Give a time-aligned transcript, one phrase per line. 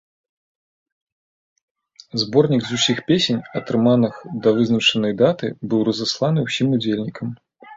[2.21, 7.27] Зборнік з усіх песень, атрыманых да вызначанай даты, быў разасланы ўсім удзельнікам.